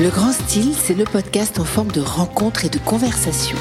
[0.00, 3.58] Le Grand Style, c'est le podcast en forme de rencontre et de conversation.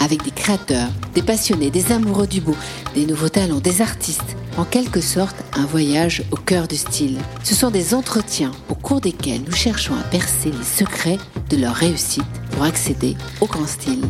[0.00, 2.56] Avec des créateurs, des passionnés, des amoureux du beau,
[2.96, 4.36] des nouveaux talents, des artistes.
[4.56, 7.18] En quelque sorte, un voyage au cœur du style.
[7.44, 11.18] Ce sont des entretiens au cours desquels nous cherchons à percer les secrets
[11.48, 14.02] de leur réussite pour accéder au grand style.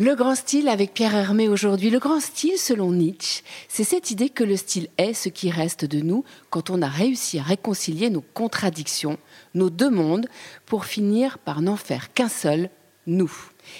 [0.00, 1.90] Le grand style avec Pierre Hermé aujourd'hui.
[1.90, 5.84] Le grand style, selon Nietzsche, c'est cette idée que le style est ce qui reste
[5.84, 9.18] de nous quand on a réussi à réconcilier nos contradictions,
[9.54, 10.28] nos deux mondes,
[10.66, 12.70] pour finir par n'en faire qu'un seul,
[13.08, 13.32] nous,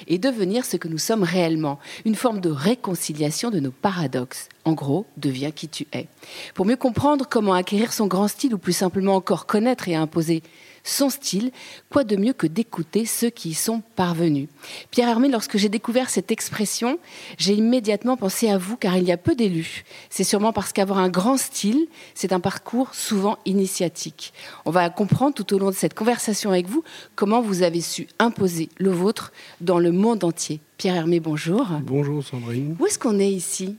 [0.09, 4.49] et devenir ce que nous sommes réellement, une forme de réconciliation de nos paradoxes.
[4.65, 6.09] En gros, deviens qui tu es.
[6.55, 10.43] Pour mieux comprendre comment acquérir son grand style, ou plus simplement encore connaître et imposer
[10.89, 11.51] son style,
[11.91, 14.49] quoi de mieux que d'écouter ceux qui y sont parvenus.
[14.91, 16.99] Pierre Hermé, lorsque j'ai découvert cette expression,
[17.37, 19.85] j'ai immédiatement pensé à vous car il y a peu d'élus.
[20.11, 24.33] C'est sûrement parce qu'avoir un grand style, c'est un parcours souvent initiatique.
[24.65, 26.83] On va comprendre tout au long de cette conversation avec vous
[27.15, 30.61] comment vous avez su imposer le vôtre dans le monde entier.
[30.79, 31.67] Pierre Hermé, bonjour.
[31.83, 32.77] Bonjour Sandrine.
[32.79, 33.77] Où est-ce qu'on est ici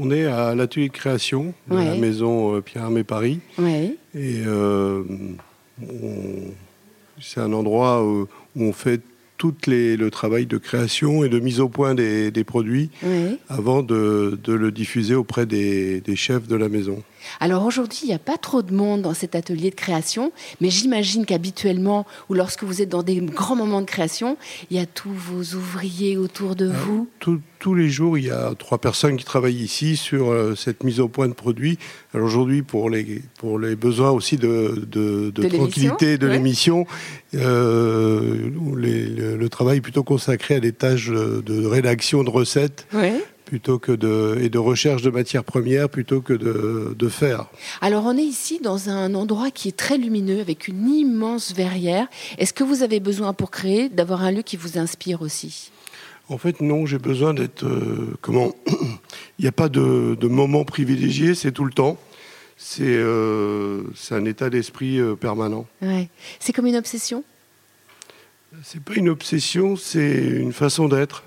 [0.00, 3.40] on est à l'atelier de création de la maison euh, Pierre Hermé Paris.
[3.58, 3.96] Oui.
[4.14, 5.02] Et euh,
[7.20, 9.00] c'est un endroit où, on fait
[9.36, 12.90] tout le travail de création et de mise au point des, produits
[13.48, 17.02] avant de, le diffuser auprès des, chefs de la maison.
[17.40, 20.70] Alors aujourd'hui, il n'y a pas trop de monde dans cet atelier de création, mais
[20.70, 24.36] j'imagine qu'habituellement, ou lorsque vous êtes dans des grands moments de création,
[24.70, 27.08] il y a tous vos ouvriers autour de ah, vous.
[27.58, 31.00] tous les jours, il y a trois personnes qui travaillent ici sur euh, cette mise
[31.00, 31.78] au point de produits.
[32.14, 36.86] Alors aujourd'hui, pour les, pour les besoins aussi de, de, tranquillité de l'émission,
[37.34, 42.86] euh, le, travail est plutôt consacré à des tâches de rédaction de recettes
[43.48, 47.46] plutôt que de, et de recherche de matières premières plutôt que de, de faire.
[47.80, 52.08] Alors on est ici dans un endroit qui est très lumineux avec une immense verrière.
[52.36, 55.70] Est-ce que vous avez besoin pour créer d'avoir un lieu qui vous inspire aussi?
[56.28, 58.54] En fait non, j'ai besoin d'être euh, comment
[59.38, 61.96] Il n'y a pas de, de, moment privilégié, c'est tout le temps.
[62.58, 65.66] C'est euh, un état d'esprit euh, permanent.
[65.80, 66.10] Ouais.
[66.38, 67.24] C'est comme une obsession?
[68.62, 71.24] C'est pas une obsession, c'est une façon d'être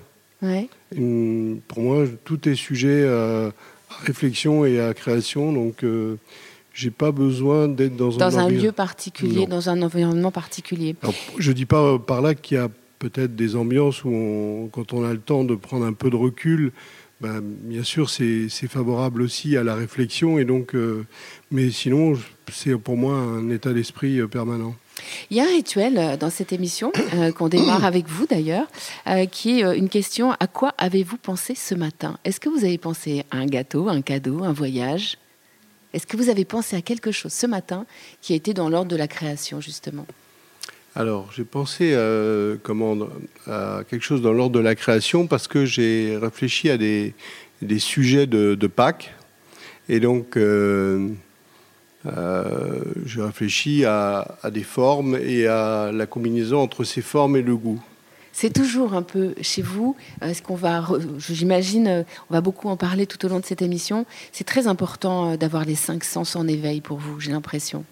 [1.68, 3.52] pour moi, tout est sujet à,
[4.04, 6.16] réflexion et à création, donc euh,
[6.74, 10.96] j'ai pas besoin d'être dans, dans un, lieu particulier, dans un environnement particulier.
[11.38, 15.04] Je je dis pas par là qu'il y a peut-être des ambiances où, quand on
[15.04, 16.72] a le temps de prendre un peu de recul,
[17.20, 21.04] ben, bien sûr, c'est favorable aussi à la réflexion, et donc, euh,
[21.50, 22.14] mais sinon,
[22.50, 24.74] c'est pour moi un état d'esprit euh, permanent.
[25.30, 28.66] Il y a un rituel euh, dans cette émission, euh, qu'on démarre avec vous d'ailleurs,
[29.06, 32.18] euh, qui est une question à quoi avez-vous pensé ce matin?
[32.24, 35.18] Est-ce que vous avez pensé à un gâteau, un cadeau, un voyage?
[35.92, 37.86] Est-ce que vous avez pensé à quelque chose ce matin
[38.20, 40.06] qui a été dans l'ordre de la création, justement?
[40.94, 41.96] Alors, j'ai pensé
[42.62, 42.96] comment,
[43.46, 47.14] à quelque chose dans l'ordre de la création parce que j'ai réfléchi à des,
[47.78, 49.14] sujets de, Pâques.
[49.88, 50.38] Et donc,
[52.06, 57.56] euh, je réfléchis à, des formes et à la combinaison entre ces formes et le
[57.56, 57.80] goût.
[58.32, 59.94] C'est toujours un peu chez vous.
[60.22, 63.60] Est-ce qu'on va, j'imagine, euh, on va beaucoup en parler tout au long de cette
[63.60, 64.06] émission.
[64.32, 67.20] C'est très important euh, d'avoir les cinq sens en éveil pour vous.
[67.20, 67.84] J'ai l'impression.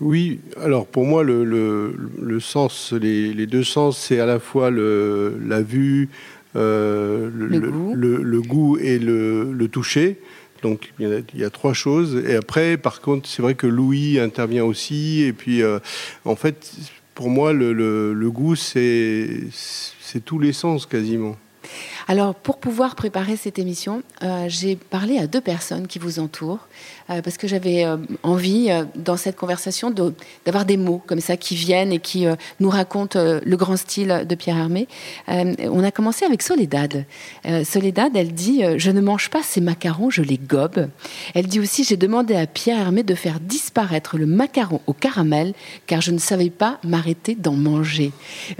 [0.00, 5.38] Oui, alors pour moi, le, le, sens, les, deux sens, c'est à la fois le,
[5.44, 6.08] la vue,
[6.54, 8.78] le, le, goût.
[8.78, 10.18] et le, toucher.
[10.62, 12.22] Donc il y, a, trois choses.
[12.26, 15.22] Et après, par contre, c'est vrai que Louis intervient aussi.
[15.22, 15.78] Et puis, euh,
[16.24, 16.72] en fait,
[17.14, 19.50] pour moi, le goût, c'est
[20.24, 21.36] tous les sens quasiment.
[22.08, 26.66] Alors, pour pouvoir préparer cette émission, euh, j'ai parlé à deux personnes qui vous entourent,
[27.10, 29.90] euh, parce que j'avais euh, envie, dans cette conversation,
[30.44, 32.26] d'avoir des mots comme ça qui viennent et qui
[32.60, 34.88] nous racontent le grand style de Pierre Hermé.
[35.28, 37.04] on a commencé avec Soledad.
[37.64, 40.88] Soledad, elle dit Je ne mange pas ces macarons, je les gobe.
[41.34, 45.54] Elle dit aussi J'ai demandé à Pierre Hermé de faire disparaître le macaron au caramel,
[45.86, 48.12] car je ne savais pas m'arrêter d'en manger.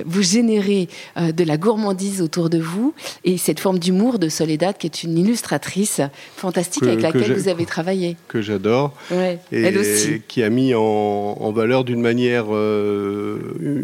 [0.04, 4.86] Vous générez de la gourmandise autour de vous et cette forme d'humour de Soledad, qui
[4.86, 6.00] est une illustratrice
[6.36, 8.16] fantastique avec laquelle vous avez travaillé.
[8.28, 8.94] Que j'adore.
[9.10, 10.22] et elle aussi.
[10.28, 13.38] Qui a mis en, valeur d'une manière euh,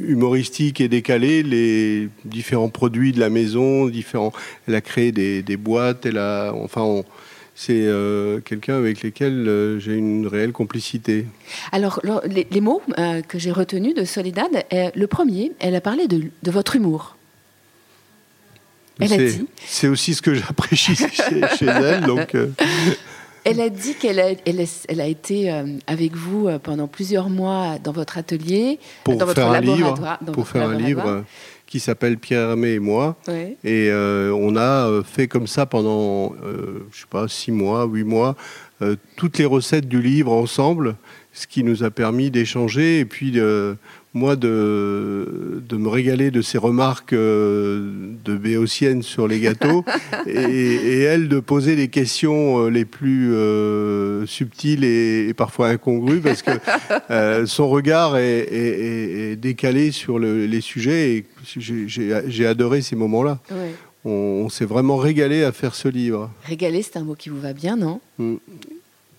[0.07, 3.87] humoristique et décalée les différents produits de la maison.
[3.89, 4.33] Différents,
[4.67, 6.07] elle a créé des, boîtes.
[6.07, 7.03] Elle a, enfin,
[7.55, 11.27] c'est euh, quelqu'un avec lequel euh, j'ai une réelle complicité.
[11.73, 12.83] Alors, les, mots
[13.29, 17.18] que j'ai retenus de Soledad, le premier, elle a parlé de votre humour.
[19.67, 22.03] C'est aussi ce que j'apprécie chez, elle.
[22.03, 22.51] Donc, euh.
[23.45, 27.79] Elle a dit qu'elle a, elle a, été euh, avec vous euh, pendant plusieurs mois
[27.83, 30.19] dans votre atelier, pour dans votre laboratoire.
[30.33, 31.25] Pour faire un livre
[31.67, 33.17] qui s'appelle Pierre Hermé et moi.
[33.65, 36.33] Et on a fait comme ça pendant,
[36.91, 38.37] je sais pas, six mois, huit mois,
[39.17, 40.97] toutes les recettes du livre ensemble,
[41.33, 43.77] ce qui nous a permis d'échanger et puis de
[44.15, 49.85] moi de, de me régaler de ses remarques euh, de béotienne sur les gâteaux
[50.27, 56.43] et, elle de poser les questions euh, les plus euh, subtiles et, parfois incongrues parce
[56.43, 56.51] que
[57.47, 61.27] son regard est, décalé sur les sujets et
[61.57, 63.39] j'ai adoré ces moments-là.
[64.05, 66.31] On, s'est vraiment régalé à faire ce livre.
[66.45, 68.01] Régalé, c'est un mot qui vous va bien, non?
[68.19, 68.37] Mm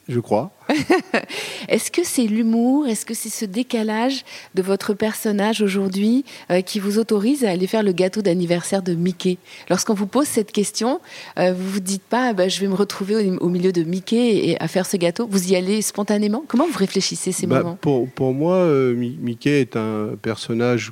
[0.10, 0.52] je crois.
[1.70, 4.24] Est-ce que c'est l'humour, est-ce que c'est ce décalage
[4.56, 8.94] de votre personnage aujourd'hui euh, qui vous autorise à aller faire le gâteau d'anniversaire de
[8.94, 9.38] Mickey?
[9.70, 11.00] Lorsqu'on vous pose cette question,
[11.38, 14.62] euh, vous vous dites pas bah, je vais me retrouver au, milieu de Mickey et
[14.62, 15.28] à faire ce gâteau.
[15.30, 16.44] Vous y allez spontanément?
[16.48, 17.78] Comment vous réfléchissez ces bah, moments?
[17.80, 20.92] pour, pour, moi, euh, Mickey est un personnage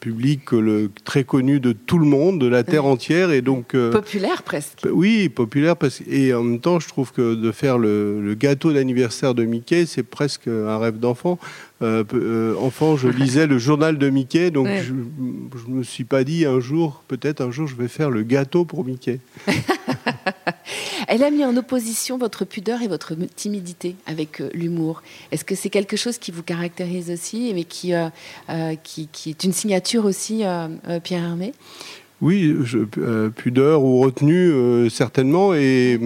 [0.00, 3.90] public le, très connu de tout le monde, de la terre entière, et donc euh,
[3.90, 4.86] populaire presque.
[4.90, 9.34] Oui, populaire parce et en même temps, je trouve que de faire le, gâteau d'anniversaire
[9.34, 11.38] de Mickey, c'est presque un rêve d'enfant.
[11.82, 16.44] Euh, enfant, je lisais le journal de Mickey, donc je, ne me suis pas dit
[16.44, 19.20] un jour, peut-être un jour, je vais faire le gâteau pour Mickey.
[21.10, 25.02] Elle a mis en opposition votre pudeur et votre timidité avec euh, l'humour.
[25.32, 28.06] Est-ce que c'est quelque chose qui vous caractérise aussi, mais qui, euh,
[28.48, 30.44] euh, qui, est une signature aussi,
[31.02, 31.52] Pierre Hermé?
[32.20, 32.54] Oui,
[33.34, 35.52] pudeur ou retenue, certainement.
[35.52, 35.98] Et,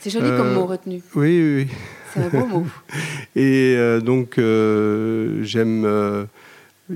[0.00, 1.00] c'est joli comme mot, retenue.
[1.14, 1.66] Oui, oui.
[2.12, 2.66] C'est un beau mot.
[3.36, 6.26] et donc, j'aime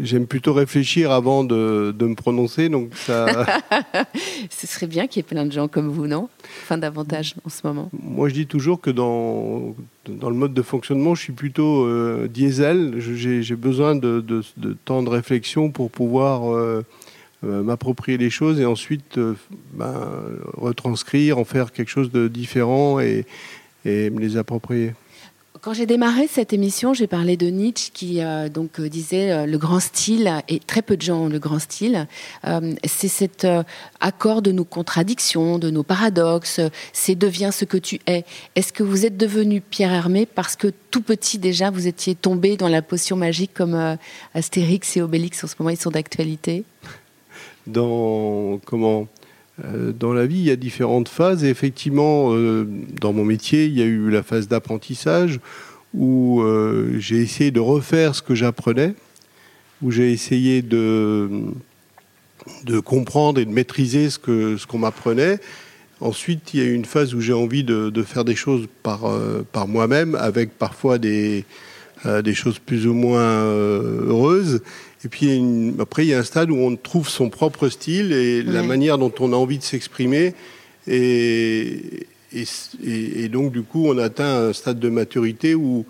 [0.02, 3.26] J'aime plutôt réfléchir avant de, me prononcer, donc ça.
[4.50, 6.29] Ce serait bien qu'il y ait plein de gens comme vous, non?
[6.62, 7.91] Enfin, davantage en ce moment.
[7.93, 9.75] Moi, je dis toujours que dans,
[10.08, 12.96] dans le mode de fonctionnement, je suis plutôt euh, diesel.
[12.99, 16.85] J'ai besoin de, de, temps de réflexion pour pouvoir euh,
[17.44, 19.19] euh, m'approprier les choses et ensuite
[19.73, 19.94] ben,
[20.55, 23.26] retranscrire, en faire quelque chose de différent et,
[23.85, 24.93] et me les approprier.
[25.64, 29.46] Quand j'ai démarré cette émission, j'ai parlé de Nietzsche qui euh, donc euh, disait euh,
[29.46, 32.06] le grand style et très peu de gens ont le grand style.
[32.84, 33.46] c'est cet
[33.99, 36.61] accord de nos contradictions, de nos paradoxes.
[36.93, 38.26] C'est deviens ce que tu es.
[38.56, 42.58] Est-ce que vous êtes devenu Pierre Hermé parce que tout petit déjà vous étiez tombé
[42.58, 43.96] dans la potion magique comme
[44.34, 46.64] Astérix et Obélix en ce moment ils sont d'actualité?
[47.66, 49.08] Dans comment?
[49.62, 52.67] Dans la vie, il y a différentes phases et effectivement, euh,
[53.01, 55.39] dans mon métier, il y a eu la phase d'apprentissage
[55.93, 58.95] où euh, j'ai essayé de refaire ce que j'apprenais,
[59.81, 61.31] où j'ai essayé de,
[62.65, 65.39] de comprendre et de maîtriser ce qu'on ce qu'on m'apprenait.
[66.00, 68.67] Ensuite, il y a eu une phase où j'ai envie de, de, faire des choses
[68.83, 69.03] par,
[69.53, 71.45] par moi-même, avec parfois des,
[72.05, 74.61] des choses plus ou moins heureuses.
[75.05, 78.43] Et puis après, il y a un stade où on trouve son propre style et
[78.43, 80.35] la manière dont on a envie de s'exprimer.
[80.87, 85.85] Et, et, donc, du coup, on atteint un stade de maturité où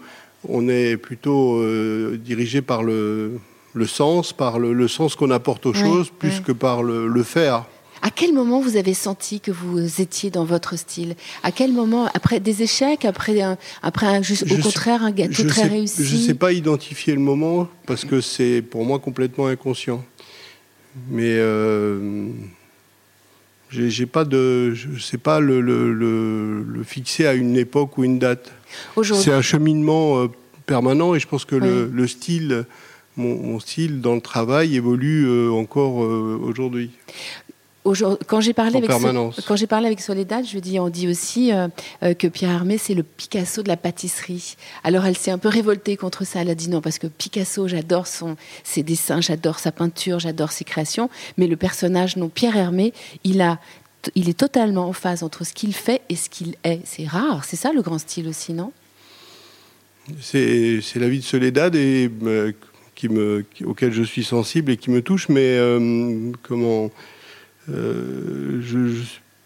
[0.48, 3.38] on est plutôt euh, dirigé par le,
[3.72, 7.66] le, sens, par le, sens qu'on apporte aux choses, plus que par le, le faire.
[8.04, 11.16] À quel moment vous avez senti que vous étiez dans votre style?
[11.42, 15.44] À quel moment Après des échecs Après, un, après un, juste, au contraire un gâteau
[15.44, 16.04] très réussi?
[16.04, 20.04] Je ne sais pas identifier le moment parce que c'est pour moi complètement inconscient.
[21.08, 22.28] Mais euh,
[23.70, 28.18] j'ai pas de, je sais pas le, le, le, fixer à une époque ou une
[28.18, 28.52] date.
[29.02, 30.28] C'est un cheminement euh,
[30.66, 32.66] permanent et je pense que le, style,
[33.16, 36.90] mon, style dans le travail évolue euh, encore euh, aujourd'hui
[37.84, 38.88] quand j'ai parlé, avec
[39.68, 41.68] parlé Soledad, je dis, on dit aussi euh,
[42.02, 44.56] euh, que Pierre Hermé, c'est le Picasso de la pâtisserie.
[44.84, 46.40] Alors elle s'est un peu révoltée contre ça.
[46.40, 50.50] Elle a dit non, parce que Picasso, j'adore son, ses dessins, j'adore sa peinture, j'adore
[50.50, 51.10] ses créations.
[51.36, 53.58] Mais le personnage, non, Pierre Hermé, il, a,
[54.14, 56.80] il est totalement en phase entre ce qu'il fait et ce qu'il est.
[56.84, 57.44] C'est rare.
[57.44, 58.72] C'est ça le grand style aussi, non?
[60.20, 62.52] C'est la vie de Soledad et, euh,
[62.94, 65.28] qui me, auquel je suis sensible et qui me touche.
[65.28, 65.58] Mais
[66.42, 66.90] comment
[67.72, 68.60] euh,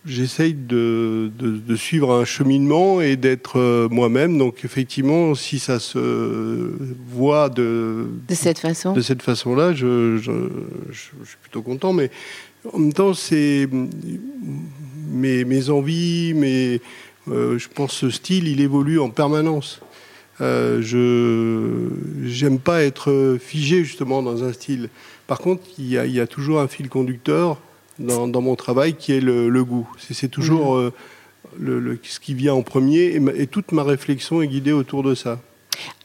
[0.07, 4.39] j'essaye de, de, suivre un cheminement et d'être euh, moi-même.
[4.39, 6.73] Donc effectivement, si ça se
[7.09, 10.33] voit de, de cette façon, de cette façon-là, je, je,
[10.93, 11.93] suis plutôt content.
[11.93, 12.11] Mais
[12.73, 13.69] en même temps, c'est
[15.11, 16.81] mes, mes, envies, mes,
[17.31, 19.81] euh, je pense ce style, il évolue en permanence.
[20.41, 24.89] Euh, je j'aime pas être figé justement dans un style.
[25.27, 27.59] Par contre, il y a, il y a toujours un fil conducteur
[27.99, 29.89] dans, mon travail qui est le, goût.
[29.99, 30.93] C'est toujours, mhm.
[31.61, 35.41] euh, ce qui vient en premier, et, toute ma réflexion est guidée autour de ça.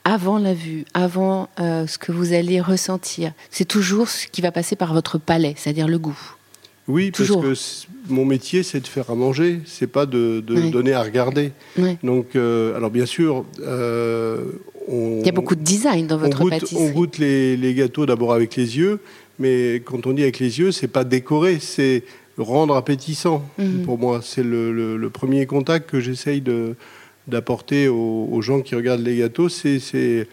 [0.05, 4.51] Avant la vue, avant euh, ce que vous allez ressentir, c'est toujours ce qui va
[4.51, 6.35] passer par votre palais, c'est-à-dire le goût.
[6.87, 7.53] Oui, parce que
[8.09, 11.51] mon métier, c'est de faire à manger, c'est pas de, donner à regarder.
[12.03, 14.43] Donc, euh, alors bien sûr, euh,
[14.89, 16.83] on, il y a beaucoup de design dans votre on pâtisserie.
[16.83, 18.99] On goûte les, gâteaux d'abord avec les yeux,
[19.39, 22.03] mais quand on dit avec les yeux, c'est pas décorer, c'est
[22.37, 23.47] rendre appétissant.
[23.57, 23.83] Mhm.
[23.83, 26.43] Pour moi, c'est le, premier contact que j'essaye
[27.27, 30.27] d'apporter aux, gens qui regardent les gâteaux, c'est c'est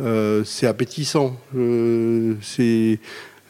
[0.00, 1.36] euh, appétissant.
[2.42, 2.98] c'est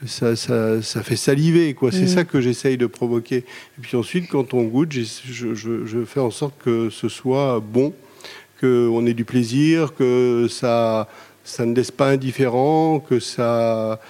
[0.07, 1.91] ça, ça, ça, fait saliver, quoi.
[1.91, 2.09] C'est mm.
[2.09, 3.39] ça que j'essaye de provoquer.
[3.39, 5.03] Et puis ensuite, quand on goûte, je,
[5.55, 7.93] je, je, fais en sorte que ce soit bon,
[8.61, 11.09] qu'on ait du plaisir, que ça,
[11.45, 14.01] ça ne laisse pas indifférent, que ça.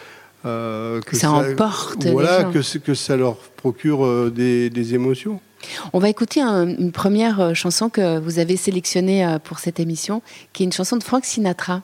[0.44, 2.06] Euh, que, ça, emporte.
[2.06, 5.40] Voilà, Que, que ça leur procure euh, des, des émotions.
[5.92, 10.62] On va écouter une première euh, chanson que vous avez sélectionnée pour cette émission, qui
[10.62, 11.82] est une chanson de Frank Sinatra.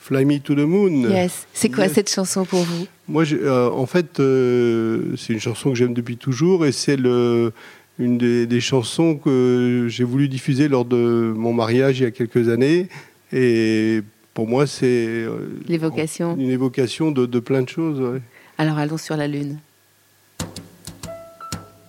[0.00, 1.08] Fly Me to the Moon.
[1.08, 1.46] Yes.
[1.52, 2.86] C'est quoi cette chanson pour vous?
[3.06, 7.52] Moi, euh, en fait, euh, c'est une chanson que j'aime depuis toujours et c'est le,
[7.98, 12.48] une des, chansons que j'ai voulu diffuser lors de mon mariage il y a quelques
[12.48, 12.88] années.
[13.32, 14.00] Et
[14.34, 16.36] pour moi, c'est euh, l'évocation.
[16.36, 18.20] Une évocation de, plein de choses.
[18.58, 19.58] Alors allons sur la lune.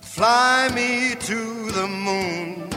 [0.02, 2.68] Fly me to the moon,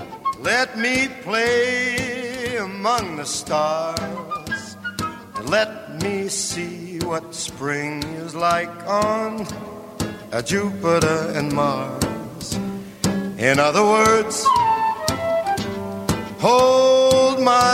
[0.42, 4.78] let me play among the stars.
[5.50, 9.46] Let me see what spring is like on
[10.32, 12.58] a Jupiter and Mars.
[13.38, 14.46] In other words,
[16.40, 17.65] hold my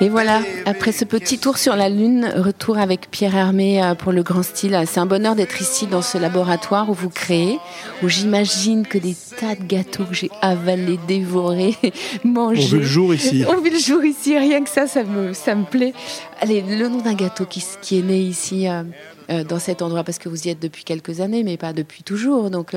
[0.00, 4.12] Et voilà, après ce petit tour sur la Lune, retour avec Pierre Hermé euh, pour
[4.12, 4.80] le grand style.
[4.86, 7.58] C'est un bonheur d'être ici dans ce laboratoire où vous créez,
[8.02, 11.76] où j'imagine que des tas de gâteaux que j'ai avalés, dévorés,
[12.24, 12.62] mangés.
[12.62, 13.44] On vit le jour ici.
[13.46, 15.92] On vit le jour ici, rien que ça, ça me, ça me plaît.
[16.40, 18.84] Allez, le nom d'un gâteau qui, qui, est né ici, euh,
[19.30, 22.04] euh, dans cet endroit, parce que vous y êtes depuis quelques années, mais pas depuis
[22.04, 22.48] toujours.
[22.48, 22.74] Donc.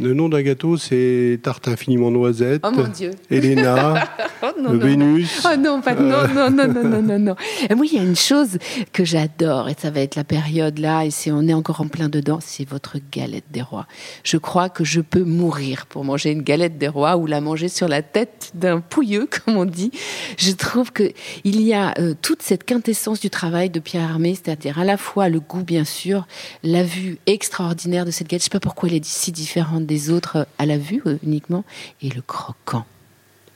[0.00, 2.62] Le nom d'un gâteau, c'est Tarte infiniment noisette.
[2.64, 3.10] Oh mon Dieu.
[3.30, 4.08] Elena.
[4.42, 5.44] oh Vénus.
[5.44, 7.36] Oh non, pas, non, non, non, non, non, non, non.
[7.68, 8.58] Et moi, il y a une chose
[8.92, 11.88] que j'adore, et ça va être la période là, et c'est, on est encore en
[11.88, 13.88] plein dedans, c'est votre galette des rois.
[14.22, 17.68] Je crois que je peux mourir pour manger une galette des rois ou la manger
[17.68, 19.90] sur la tête d'un pouilleux, comme on dit.
[20.36, 21.10] Je trouve que
[21.42, 24.96] il y a euh, toute cette quintessence du travail de Pierre Armé, c'est-à-dire à la
[24.96, 26.28] fois le goût, bien sûr,
[26.62, 28.42] la vue extraordinaire de cette galette.
[28.42, 31.64] Je sais pas pourquoi elle est si différente des autres à la vue euh, uniquement,
[32.02, 32.86] et le croquant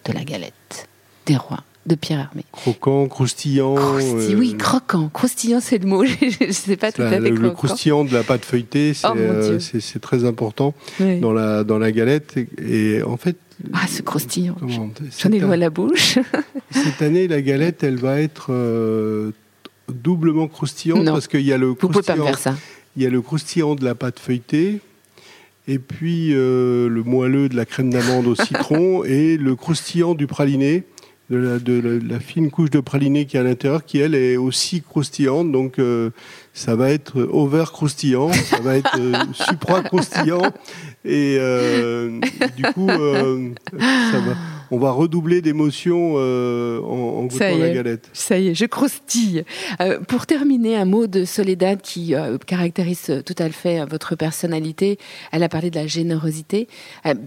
[0.05, 0.89] de la galette
[1.27, 2.45] des rois de Pierre Hermé.
[2.53, 3.75] Croquant, croustillant.
[3.75, 5.09] Oui, euh, croquant.
[5.09, 6.05] Croustillant, c'est le mot.
[6.05, 7.21] je ne sais pas tout à fait.
[7.21, 11.93] Le, croustillant de la pâte feuilletée, c'est oh, c'est très important dans, la, dans la
[11.93, 12.37] galette.
[12.59, 13.37] Et, en fait.
[13.73, 14.57] Ah, ce croustillant.
[14.69, 16.19] J'en ai loin la bouche.
[16.71, 19.33] cette année, la galette, elle va être euh,
[19.89, 22.27] doublement croustillante parce qu'il y a le croustillant.
[22.97, 24.81] Il y a le croustillant de la pâte feuilletée
[25.69, 30.27] et puis euh, le moelleux de la crème d'amande au citron et le croustillant du
[30.27, 30.85] praliné,
[31.31, 34.37] de la, de la, fine couche de praliné qui est à l'intérieur, qui elle est
[34.37, 35.51] aussi croustillante.
[35.51, 36.11] Donc euh,
[36.53, 40.43] ça va être over croustillant, ça va être euh, supra croustillant,
[41.05, 41.39] et
[42.57, 44.37] du coup ça va
[44.73, 48.09] on va redoubler d'émotion euh, en, goûtant la galette.
[48.15, 49.45] Ça y est, je croustille.
[49.83, 54.99] Euh, pour terminer, un mot de Soledad qui euh, caractérise tout à fait votre personnalité.
[55.31, 56.69] Elle a parlé de la générosité.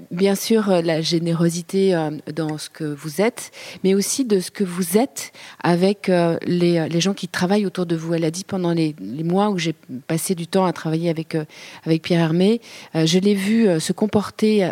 [0.10, 1.96] bien sûr, la générosité
[2.36, 3.52] dans ce que vous êtes,
[3.84, 6.12] mais aussi de ce que vous êtes avec
[6.48, 8.16] les, gens qui travaillent autour de vous.
[8.16, 9.75] Elle a dit pendant les, mois où j'ai
[10.08, 11.38] passé du temps à travailler avec,
[11.86, 12.60] avec Pierre Hermé,
[12.96, 14.68] je l'ai vu se comporter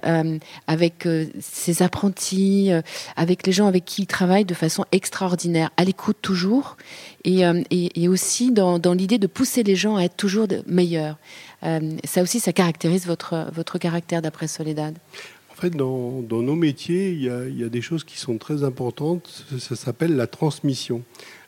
[0.68, 1.08] avec
[1.40, 2.82] ses apprentis, euh,
[3.16, 6.78] avec les gens avec qui il travaille de façon extraordinaire, à l'écoute toujours,
[7.24, 7.64] et, euh,
[8.08, 11.18] aussi dans, l'idée de pousser les gens à être toujours meilleurs.
[11.64, 14.96] Euh, ça aussi, ça caractérise votre, votre caractère d'après Soledad.
[15.52, 18.38] En fait, dans, nos métiers, il y, a, il y, a, des choses qui sont
[18.38, 19.46] très importantes.
[19.60, 21.04] Ça s'appelle la transmission.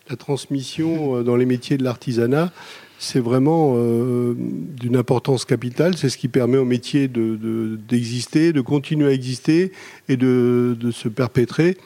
[0.09, 2.51] La transmission dans les métiers de l'artisanat,
[2.99, 5.97] c'est vraiment euh, d'une importance capitale.
[5.97, 9.71] C'est ce qui permet au métier d'exister, de, de, continuer à exister
[10.09, 11.77] et de, de se perpétrer.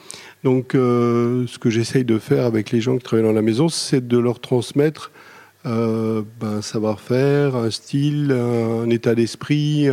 [0.44, 3.70] Donc, euh, ce que j'essaye de faire avec les gens qui travaillent dans la maison,
[3.70, 5.12] c'est de leur transmettre
[5.66, 9.88] euh, ben, un savoir-faire, un style, un, état d'esprit,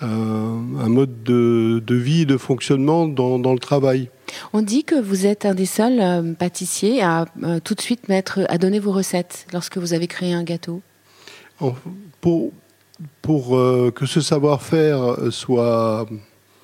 [0.00, 4.10] un, mode de, de, vie, de fonctionnement dans, dans le travail.
[4.52, 8.08] On dit que vous êtes un des seuls euh, pâtissiers à euh, tout de suite
[8.08, 10.82] mettre, à donner vos recettes lorsque vous avez créé un gâteau.
[12.20, 12.52] pour,
[13.22, 13.50] pour
[13.94, 16.06] que ce savoir-faire soit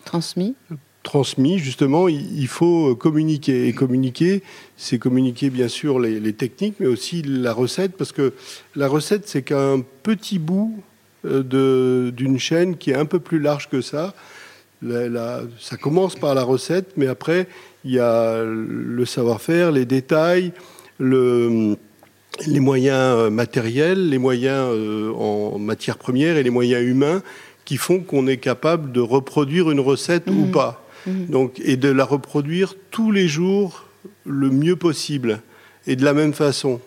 [0.05, 0.55] transmis
[1.03, 3.69] transmis, justement, il faut communiquer.
[3.69, 4.43] Et communiquer,
[4.77, 8.33] c'est communiquer bien sûr les, techniques, mais aussi la recette, parce que
[8.75, 10.92] la recette, c'est qu'un petit bout euh,
[11.25, 14.15] d'une chaîne qui est un peu plus large que ça.
[14.83, 17.47] ça commence par la recette, mais après,
[17.85, 20.53] il y a le savoir-faire, les détails,
[20.99, 21.77] le,
[22.47, 27.23] les moyens euh, matériels, les moyens euh, en matière première et les moyens humains
[27.65, 30.51] qui font qu'on est capable de reproduire une recette ou mmh.
[30.51, 30.85] pas.
[31.07, 31.27] Mhm.
[31.27, 33.87] Donc, et de la reproduire tous les jours
[34.25, 35.41] le mieux possible
[35.87, 36.81] et de la même façon.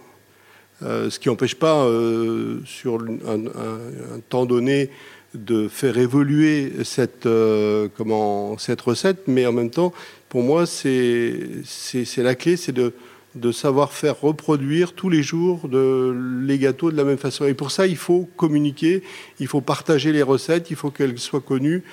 [0.83, 4.89] Euh, ce qui n'empêche pas, euh, sur un, temps donné,
[5.33, 7.87] de faire évoluer cette, euh,
[8.57, 9.93] cette recette, mais en même temps,
[10.29, 11.37] pour moi, c'est
[12.17, 12.93] la clé, c'est de,
[13.51, 17.45] savoir faire reproduire tous les jours les gâteaux de la même façon.
[17.45, 19.03] Et pour ça, il faut communiquer,
[19.39, 21.83] il faut partager les recettes, il faut qu'elles soient connues.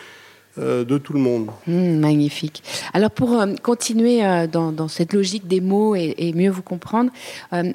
[0.59, 1.49] Euh, de tout le monde.
[1.66, 2.62] Mmh, magnifique.
[2.92, 7.11] Alors pour euh, continuer euh, dans, cette logique des mots et, mieux vous comprendre,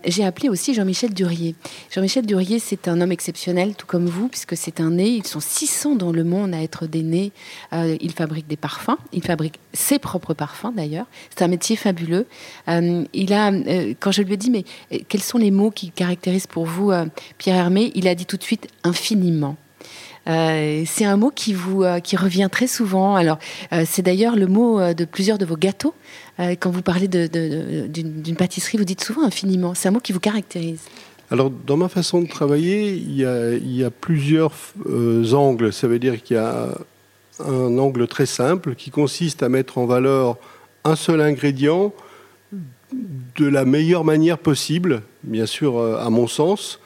[0.06, 1.56] j'ai appelé aussi Jean-Michel Durier.
[1.90, 5.08] Jean-Michel Durier, c'est un homme exceptionnel, tout comme vous, puisque c'est un né.
[5.08, 7.32] Ils sont 600 dans le monde à être des nés.
[7.74, 8.98] il fabrique des parfums.
[9.12, 11.06] Il fabrique ses propres parfums d'ailleurs.
[11.30, 12.28] C'est un métier fabuleux.
[12.68, 13.52] il a,
[14.00, 14.66] quand je lui ai dit, mais
[15.08, 16.92] quels sont les mots qui caractérisent pour vous
[17.38, 19.58] Pierre Hermé Il a dit tout de suite infiniment.
[20.28, 23.16] Euh, c'est un mot qui vous euh, qui revient très souvent.
[23.16, 23.40] Alors,
[23.72, 25.94] euh, c'est d'ailleurs le mot de plusieurs de vos gâteaux.
[26.38, 29.74] quand vous parlez d'une pâtisserie, vous dites souvent infiniment.
[29.74, 30.82] C'est un mot qui vous caractérise.
[31.32, 34.54] Alors, dans ma façon de travailler, il y a, il y a plusieurs
[35.34, 35.74] angles.
[35.74, 36.70] Ça veut dire qu'il y a
[37.40, 40.38] un angle très simple qui consiste à mettre en valeur
[40.84, 41.94] un seul ingrédient
[42.94, 46.80] de la meilleure manière possible, bien sûr à mon sens.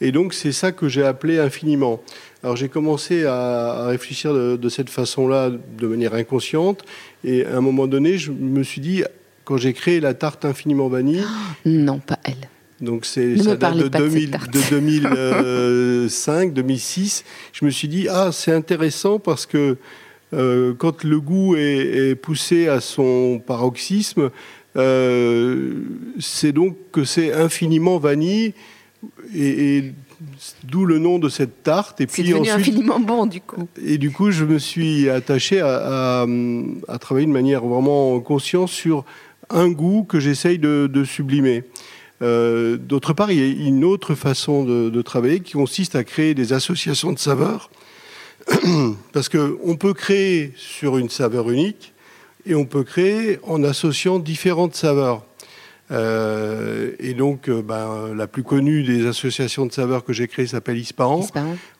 [0.00, 2.02] Et donc c'est ça que j'ai appelé infiniment.
[2.46, 6.84] Alors j'ai commencé à, réfléchir de, cette façon-là, de manière inconsciente,
[7.24, 9.02] et à un moment donné, je me suis dit,
[9.42, 11.24] quand j'ai créé la tarte infiniment vanille...
[11.64, 12.48] non, pas elle.
[12.80, 17.24] Donc c'est ça date de, 2005, 2006.
[17.52, 19.76] Je me suis dit, ah, c'est intéressant parce que
[20.32, 24.30] euh, quand le goût est, poussé à son paroxysme,
[24.76, 25.72] euh,
[26.20, 28.54] c'est donc que c'est infiniment vanille.
[29.34, 29.94] Et, et
[30.64, 32.00] D'où le nom de cette tarte.
[32.00, 33.68] Et puis devenu infiniment bon, du coup.
[33.84, 36.26] Et du coup, je me suis attaché à,
[37.00, 39.04] travailler de manière vraiment consciente sur
[39.50, 41.64] un goût que j'essaye de, sublimer.
[42.22, 46.34] Euh, d'autre part, il y a une autre façon de, travailler qui consiste à créer
[46.34, 47.70] des associations de saveurs.
[49.12, 51.92] Parce qu'on peut créer sur une saveur unique
[52.46, 55.24] et on peut créer en associant différentes saveurs.
[55.90, 60.46] Euh, et donc, euh, ben, la plus connue des associations de saveurs que j'ai créées
[60.46, 61.26] s'appelle Ispahan.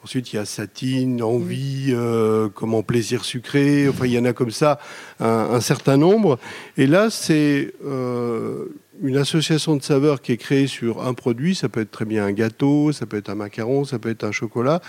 [0.05, 3.88] Ensuite, il y a Satine, Envie, euh, comment Plaisir sucré.
[3.88, 4.79] Enfin, il y en a comme ça
[5.19, 6.38] un, certain nombre.
[6.77, 11.55] Et là, c'est une association de saveurs qui est créée sur un produit.
[11.55, 14.25] Ça peut être très bien un gâteau, ça peut être un macaron, ça peut être
[14.25, 14.81] un chocolat.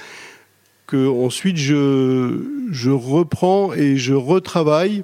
[0.86, 5.04] Que ensuite je, je reprends et je retravaille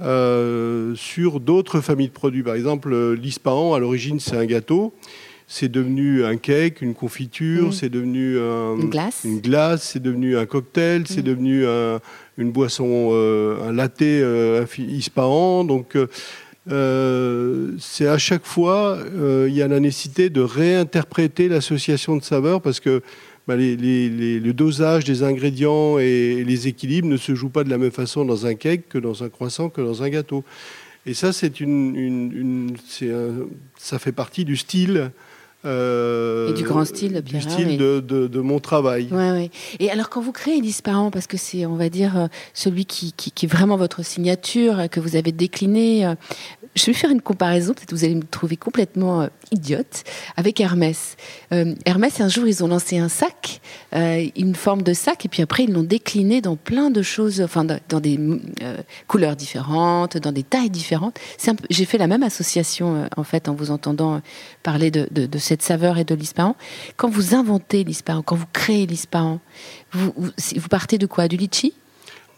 [0.00, 2.42] euh, sur d'autres familles de produits.
[2.42, 4.94] Par exemple, euh, l'ispahan, à l'origine, c'est un gâteau.
[5.46, 7.72] C'est devenu un cake, une confiture, mm.
[7.72, 11.24] c'est devenu une glace, une glace c'est devenu un cocktail, c'est mm.
[11.24, 11.66] devenu
[12.38, 14.02] une boisson, euh, un latte
[14.78, 15.64] ispahan.
[15.64, 15.98] Donc,
[16.66, 18.98] c'est à chaque fois,
[19.46, 23.02] il y a la nécessité de réinterpréter l'association de saveurs parce que
[23.48, 27.90] bah, le dosage des ingrédients et les équilibres ne se jouent pas de la même
[27.90, 30.44] façon dans un cake que dans un croissant que dans un gâteau.
[31.06, 32.76] Et ça, c'est une,
[33.76, 35.10] ça fait partie du style.
[35.64, 39.08] Euh, et du grand style, du style de, de, mon travail.
[39.12, 39.50] Ouais, ouais.
[39.78, 43.12] Et alors, quand vous créez Disparant, parce que c'est, on va dire, euh, celui qui,
[43.12, 46.14] qui, qui, est vraiment votre signature, que vous avez décliné, euh,
[46.74, 50.04] je vais faire une comparaison, peut-être vous allez me trouver complètement euh, idiote,
[50.36, 51.16] avec Hermès.
[51.52, 53.60] Euh, Hermès, un jour, ils ont lancé un sac,
[53.94, 57.40] euh, une forme de sac, et puis après, ils l'ont décliné dans plein de choses,
[57.42, 58.18] enfin, dans, des
[59.06, 61.18] couleurs différentes, dans des tailles différentes.
[61.70, 64.20] J'ai fait la même association, en fait, en vous entendant
[64.62, 66.56] parler de, cette saveur et de l'ispahan.
[66.96, 69.40] Quand vous inventez l'ispahan, quand vous créez l'ispahan,
[69.92, 71.28] vous, vous partez de quoi?
[71.28, 71.74] Du litchi?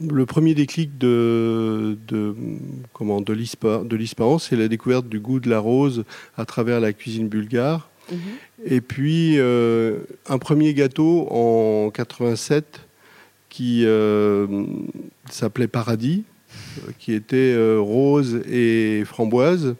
[0.00, 2.34] Le premier déclic de, de,
[2.92, 6.04] comment, de l'Ispahan, c'est la découverte du goût de la rose
[6.36, 7.88] à travers la cuisine bulgare.
[8.10, 8.18] Mhm.
[8.66, 12.80] Et puis, euh, un premier gâteau en 87
[13.48, 14.46] qui euh,
[15.30, 16.24] s'appelait Paradis,
[16.98, 19.76] qui était euh, rose et framboise.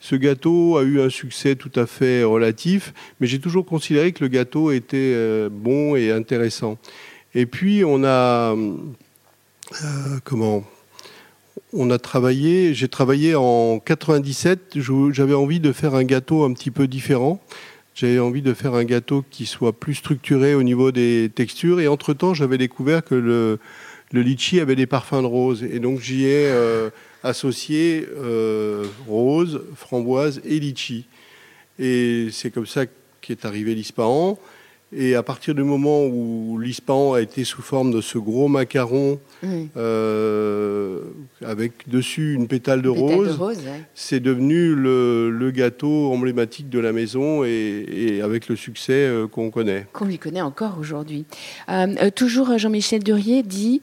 [0.00, 4.24] Ce gâteau a eu un succès tout à fait relatif, mais j'ai toujours considéré que
[4.24, 6.78] le gâteau était bon et intéressant.
[7.34, 8.56] Et puis on a
[10.24, 10.64] comment
[11.72, 14.78] on a travaillé, j'ai travaillé en 97,
[15.12, 17.40] j'avais envie de faire un gâteau un petit peu différent.
[17.94, 21.80] J'avais envie de faire un gâteau qui soit plus structuré au niveau des textures.
[21.80, 23.58] Et entre-temps, j'avais découvert que le,
[24.12, 25.62] litchi avait des parfums de rose.
[25.62, 26.90] Et donc, j'y ai euh,
[27.22, 31.06] associé euh, rose, framboise et litchi.
[31.78, 32.86] Et c'est comme ça
[33.20, 34.38] qu'est arrivé l'Ispahan.
[34.92, 39.20] Et à partir du moment où l'Ispahan a été sous forme de ce gros macaron
[39.76, 41.00] euh,
[41.44, 43.38] avec dessus une pétale de rose,
[43.94, 49.86] c'est devenu le, gâteau emblématique de la maison et, avec le succès euh, qu'on connaît.
[49.92, 51.24] Qu'on lui connaît encore aujourd'hui.
[51.68, 53.82] Euh, toujours Jean-Michel Durier dit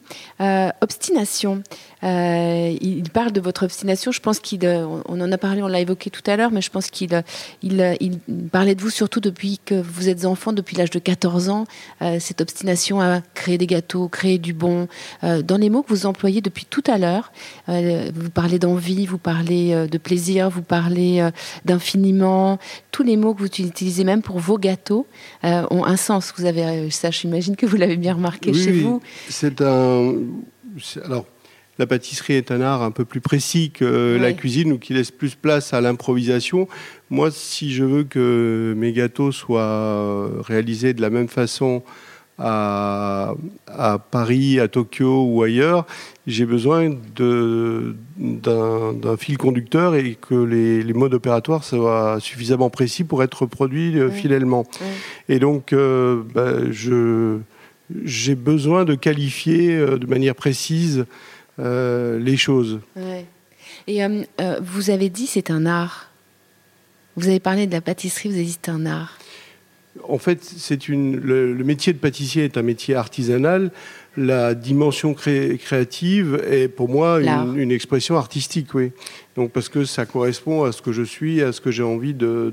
[0.80, 1.62] obstination.
[2.04, 4.12] Euh, il parle de votre obstination.
[4.12, 6.60] Je pense qu'il, euh, on en a parlé, on l'a évoqué tout à l'heure, mais
[6.60, 7.22] je pense qu'il euh,
[7.62, 8.18] il,
[8.52, 11.64] parlait de vous surtout depuis que vous êtes enfant, depuis l'âge de 14 ans.
[12.20, 14.88] cette obstination à créer des gâteaux, créer du bon.
[15.22, 17.32] dans les mots que vous employez depuis tout à l'heure,
[17.66, 21.28] vous parlez d'envie, vous parlez de plaisir, vous parlez
[21.64, 22.58] d'infiniment.
[22.90, 25.06] Tous les mots que vous utilisez même pour vos gâteaux
[25.42, 26.32] ont un sens.
[26.36, 28.80] Vous avez ça, j'imagine que vous l'avez bien remarqué chez oui.
[28.80, 29.00] vous.
[29.28, 30.14] C'est un.
[31.04, 31.26] Alors,
[31.78, 35.10] la pâtisserie est un art un peu plus précis que la cuisine ou qui laisse
[35.10, 36.68] plus place à l'improvisation.
[37.10, 41.82] Moi, si je veux que mes gâteaux soient réalisés de la même façon
[42.38, 43.34] à,
[44.10, 45.86] Paris, à Tokyo ou ailleurs,
[46.26, 47.96] j'ai besoin d'un
[49.16, 54.66] fil conducteur et que les, modes opératoires soient suffisamment précis pour être produits euh, fidèlement.
[55.28, 56.52] Et donc, euh, bah,
[58.04, 61.06] j'ai besoin de qualifier euh, de manière précise
[61.58, 62.80] euh, les choses.
[63.86, 66.10] Et euh, euh, vous avez dit c'est un art.
[67.16, 69.18] Vous avez parlé de la pâtisserie, vous avez dit c'est un art.
[70.08, 73.72] En fait, c'est une, le, métier de pâtissier est un métier artisanal.
[74.16, 78.92] La dimension créative est pour moi une, une, expression artistique, oui.
[79.38, 82.12] Donc parce que ça correspond à ce que je suis, à ce que j'ai envie
[82.12, 82.52] de,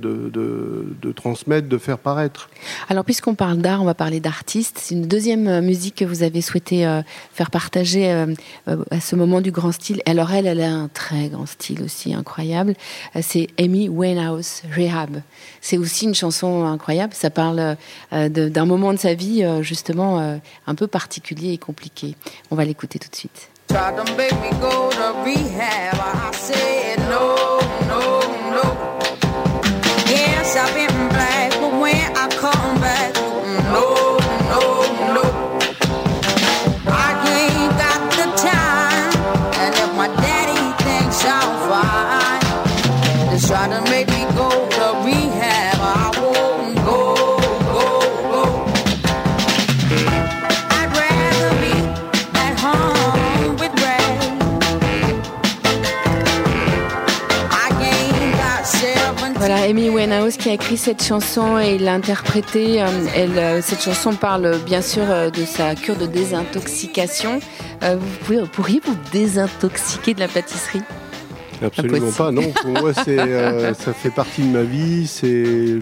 [1.15, 2.47] transmettre, de faire paraître.
[2.89, 4.77] Alors puisqu'on parle d'art, on va parler d'artiste.
[4.79, 7.01] C'est une deuxième euh, musique que vous avez souhaité euh,
[7.33, 8.35] faire partager euh,
[8.91, 9.99] à ce moment du grand style.
[10.05, 12.75] Alors elle, elle a un très grand style aussi incroyable.
[13.19, 15.23] C'est Amy Winehouse, Rehab.
[15.61, 17.15] C'est aussi une chanson incroyable.
[17.15, 17.77] Ça parle
[18.11, 22.15] d'un moment de sa vie justement un peu particulier et compliqué.
[22.51, 23.49] On va l'écouter tout de suite.
[23.75, 25.97] Tried to make me go to rehab.
[25.99, 27.59] I said no,
[27.91, 28.21] no,
[28.55, 28.65] no.
[30.07, 33.13] Yes, I've been black, but when I come back,
[33.75, 34.15] no,
[34.47, 34.61] no,
[35.15, 35.25] no.
[36.87, 39.11] I ain't got the time,
[39.59, 44.07] and if my daddy thinks I'm fine, they try to make
[60.39, 62.81] Qui a écrit cette chanson et l'a interprétée.
[62.81, 67.39] Euh, elle, euh, cette chanson parle bien sûr euh, de sa cure de désintoxication.
[67.81, 70.81] Vous pourriez vous désintoxiquer de la pâtisserie?
[71.63, 72.51] Absolument pas, non.
[72.61, 75.09] Pour moi, ça fait partie de ma vie.
[75.21, 75.79] je,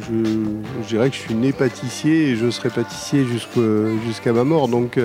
[0.88, 3.26] dirais que je suis né pâtissier et je serai pâtissier
[4.06, 4.68] jusqu'à ma mort.
[4.68, 5.00] Donc,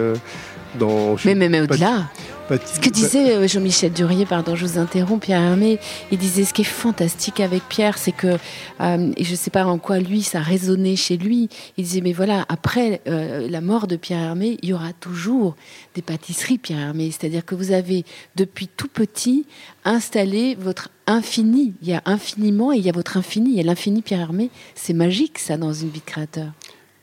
[0.78, 2.08] dans, mais, mais, mais au-delà.
[2.48, 5.78] Ce que disait euh, Jean-Michel Durier, pardon, je vous interromps, Pierre Hermé,
[6.10, 8.38] il disait ce qui est fantastique avec Pierre, c'est que,
[8.80, 12.00] euh, et je ne sais pas en quoi lui, ça résonnait chez lui, il disait,
[12.00, 15.56] mais voilà, après euh, la mort de Pierre Hermé, il y aura toujours
[15.94, 18.04] des pâtisseries Pierre Hermé, c'est-à-dire que vous avez,
[18.36, 19.44] depuis tout petit,
[19.84, 21.74] installé votre infini.
[21.82, 23.50] Il y a infiniment et il y a votre infini.
[23.50, 24.50] Il y a l'infini Pierre Hermé.
[24.74, 26.52] C'est magique, ça, dans une vie de créateur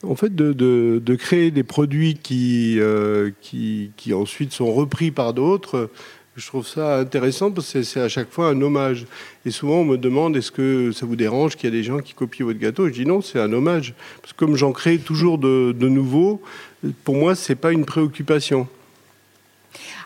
[0.07, 2.19] en fait, de, créer des produits
[2.79, 5.89] euh, qui, qui, ensuite sont repris par d'autres,
[6.35, 9.05] je trouve ça intéressant parce que c'est à chaque fois un hommage.
[9.45, 11.99] Et souvent, on me demande est-ce que ça vous dérange qu'il y a des gens
[11.99, 12.87] qui copient votre gâteau?
[12.87, 13.93] Je dis non, c'est un hommage.
[14.21, 16.41] Parce que comme j'en crée toujours de, de nouveaux,
[17.03, 18.67] pour moi, c'est pas une préoccupation.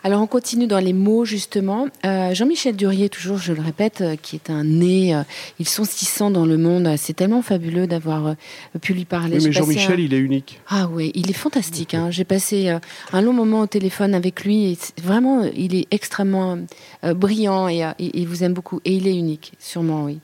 [0.02, 1.88] Alors on continue dans les mots justement.
[2.06, 5.14] Euh, Jean-Michel Durier, toujours je le répète, euh, qui est un né.
[5.14, 5.22] Euh,
[5.58, 6.94] ils sont 600 dans le monde.
[6.96, 8.34] C'est tellement fabuleux d'avoir
[8.80, 9.38] pu lui parler.
[9.42, 10.60] mais Jean-Michel, il est unique.
[10.68, 11.94] Ah oui, il est fantastique.
[11.94, 12.10] Hein.
[12.10, 12.74] J'ai passé
[13.12, 14.72] un long moment au téléphone avec lui.
[14.72, 16.58] Et vraiment, il est extrêmement
[17.02, 18.80] brillant et, il vous aime beaucoup.
[18.84, 20.18] Et il est unique, sûrement, oui.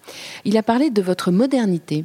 [0.45, 2.05] Il a parlé de votre modernité.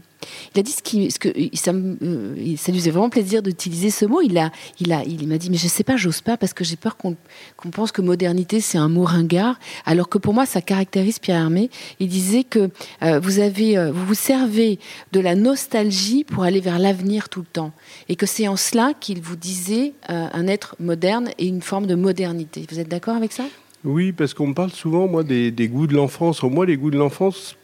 [0.53, 4.05] Il a dit ce, qui, ce que ça, ça, lui faisait vraiment plaisir d'utiliser ce
[4.05, 4.21] mot.
[4.21, 6.63] Il a, il a, il m'a dit mais je sais pas, j'ose pas parce que
[6.63, 7.15] j'ai peur qu'on
[7.61, 11.37] qu'on pense que modernité, c'est un mot ringard, alors que pour moi, ça caractérise Pierre
[11.37, 11.69] Hermé.
[11.99, 12.69] Il disait que
[13.03, 14.79] euh, vous, avez, euh, vous vous servez
[15.11, 17.71] de la nostalgie pour aller vers l'avenir tout le temps.
[18.09, 21.85] Et que c'est en cela qu'il vous disait euh, un être moderne et une forme
[21.85, 22.65] de modernité.
[22.69, 23.43] Vous êtes d'accord avec ça?
[23.83, 26.41] Oui, parce qu'on me parle souvent, moi, des, des goûts de l'enfance.
[26.43, 27.55] Moi, les goûts de l'enfance,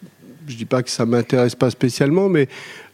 [0.48, 2.48] je dis pas que ça m'intéresse pas spécialement, mais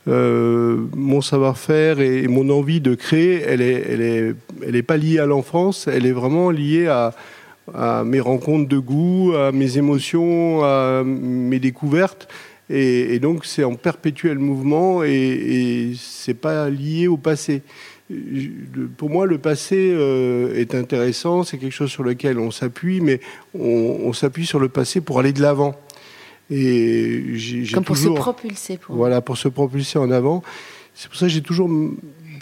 [0.07, 4.35] euh, mon savoir-faire et, mon envie de créer, elle est, elle est,
[4.67, 7.13] elle pas liée à l'enfance, elle est vraiment liée à,
[8.03, 12.27] mes rencontres de goût, à mes émotions, à mes découvertes.
[12.69, 17.61] Et, donc c'est en perpétuel mouvement et, et c'est pas lié au passé.
[18.97, 23.21] Pour moi, le passé euh, est intéressant, c'est quelque chose sur lequel on s'appuie, mais
[23.57, 25.75] on s'appuie sur le passé pour aller de l'avant.
[26.51, 27.23] Et
[27.73, 28.79] Comme pour se propulser.
[28.89, 30.43] Voilà, pour se propulser en avant.
[30.93, 31.69] C'est pour ça que j'ai toujours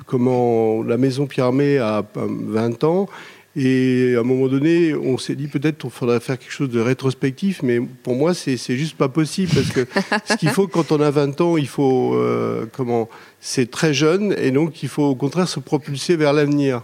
[0.05, 3.07] comment la maison Pierre Armé a 20 ans.
[3.55, 6.79] Et à un moment donné, on s'est dit peut-être qu'il faudrait faire quelque chose de
[6.79, 9.87] rétrospectif, mais pour moi, c'est juste pas possible parce que
[10.25, 13.09] ce qu'il faut quand on a 20 ans, il faut euh, comment
[13.41, 16.81] C'est très jeune et donc il faut au contraire se propulser vers l'avenir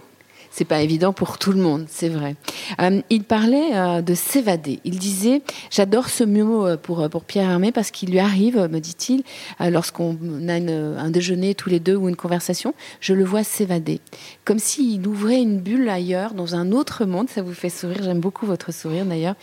[0.52, 2.36] c'est pas évident pour tout le monde, c'est vrai.
[2.82, 4.80] Euh, il parlait euh, de s'évader.
[4.84, 8.80] Il disait, j'adore ce mot euh, pour, pour Pierre Hermé parce qu'il lui arrive, me
[8.80, 9.24] dit-il,
[9.60, 14.00] lorsqu'on a un déjeuner tous les deux ou une conversation, je le vois s'évader.
[14.46, 17.30] Comme s'il ouvrait une bulle ailleurs, dans un autre monde.
[17.30, 19.36] Ça vous fait sourire, j'aime beaucoup votre sourire d'ailleurs,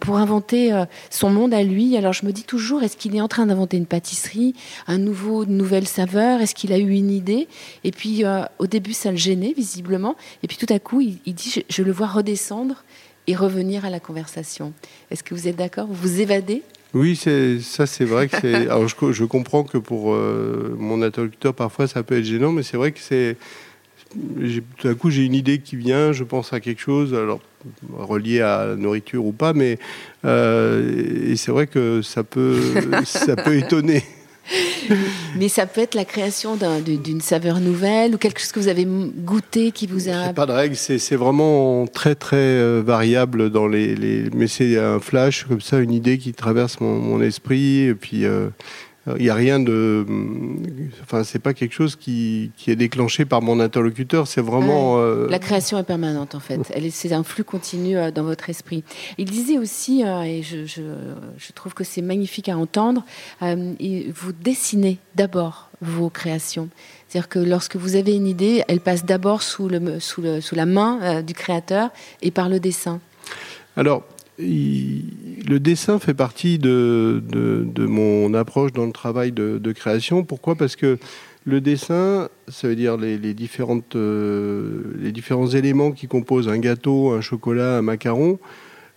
[0.00, 0.72] pour inventer
[1.10, 1.96] son monde à lui.
[1.96, 4.54] Alors je me dis toujours, est-ce qu'il est en train d'inventer une pâtisserie,
[4.86, 6.40] un nouveau, une nouvelle saveur?
[6.40, 7.48] Est-ce qu'il a eu une idée?
[7.82, 8.24] Et puis
[8.58, 10.16] au début, ça le gênait visiblement.
[10.44, 12.84] Et puis tout à coup, il, dit, je, le vois redescendre
[13.26, 14.74] et revenir à la conversation.
[15.10, 15.86] Est-ce que vous êtes d'accord?
[15.86, 16.60] Vous vous évadez?
[16.92, 22.24] Oui, ça c'est vrai je, comprends que pour euh, mon interlocuteur parfois ça peut être
[22.24, 23.38] gênant, mais c'est vrai que c'est.
[24.78, 27.40] Tout à coup j'ai une idée qui vient, je pense à quelque chose, alors
[27.96, 29.78] relié à la nourriture ou pas, mais
[30.26, 32.60] euh, c'est vrai que ça peut
[33.04, 34.04] ça peut étonner.
[35.36, 38.86] Mais ça peut être la création d'une saveur nouvelle ou quelque chose que vous avez
[38.86, 40.32] goûté qui vous a.
[40.32, 45.44] Pas de règle, c'est vraiment très très euh, variable dans les, mais c'est un flash
[45.44, 48.24] comme ça, une idée qui traverse mon, mon esprit et puis.
[48.24, 48.48] Euh,
[49.06, 50.06] il n'y a rien de.
[51.02, 54.26] Enfin, c'est pas quelque chose qui, qui, est déclenché par mon interlocuteur.
[54.26, 54.98] C'est vraiment.
[54.98, 56.60] Euh, La création est permanente, en fait.
[56.90, 58.82] C'est un flux continu euh, dans votre esprit.
[59.18, 60.80] Il disait aussi, euh, et je, je,
[61.36, 63.04] je, trouve que c'est magnifique à entendre,
[63.40, 66.68] vous dessinez d'abord vos créations.
[67.08, 70.54] C'est-à-dire que lorsque vous avez une idée, elle passe d'abord sous, le, sous, le, sous
[70.54, 71.90] la main du créateur
[72.22, 73.00] et par le dessin.
[73.76, 74.04] Alors,
[74.38, 80.24] le dessin fait partie de, de, mon approche dans le travail de, création.
[80.24, 80.56] Pourquoi?
[80.56, 80.98] Parce que
[81.44, 87.12] le dessin, ça veut dire les, différentes, euh, les différents éléments qui composent un gâteau,
[87.12, 88.38] un chocolat, un macaron.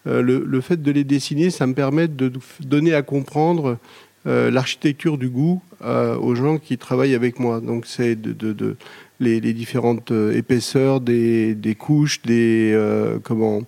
[0.07, 3.77] Euh, le, fait de les dessiner, ça me permet de donner à comprendre
[4.25, 7.59] euh, l'architecture du goût aux gens qui travaillent avec moi.
[7.59, 8.77] Donc c'est de,
[9.19, 12.75] les, les, différentes épaisseurs des, des couches, des
[13.23, 13.61] comment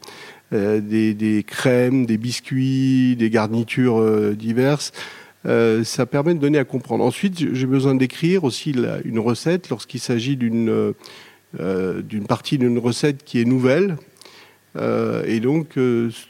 [0.51, 4.91] euh, des, crèmes, des biscuits, des garnitures euh, diverses.
[5.45, 7.03] Euh, ça permet de donner à comprendre.
[7.03, 8.73] Ensuite, j'ai besoin d'écrire aussi
[9.05, 10.93] une recette lorsqu'il s'agit d'une
[12.27, 13.97] partie d'une recette qui est nouvelle.
[14.75, 15.77] et donc,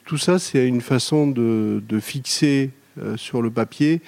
[0.05, 2.71] tout ça, c'est une façon de, de fixer
[3.15, 4.01] sur le papier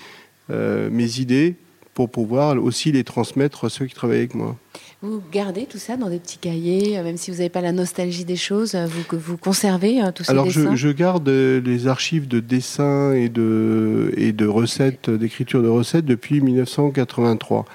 [0.49, 1.55] mes idées
[1.93, 4.55] pour pouvoir aussi les transmettre à ceux qui travaillent avec moi.
[5.01, 7.71] Vous gardez tout ça dans des petits cahiers, euh, même si vous n'avez pas la
[7.71, 11.87] nostalgie des choses, euh, vous, vous conservez euh, tout ça Alors je, je, garde les
[11.87, 17.65] archives de dessins et de, et de recettes, d'écriture de recettes depuis 1983.